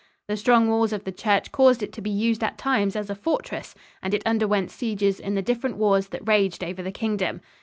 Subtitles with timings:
[0.27, 3.13] The strong walls of the church caused it to be used at times as a
[3.13, 7.39] fortress, and it underwent sieges in the different wars that raged over the Kingdom.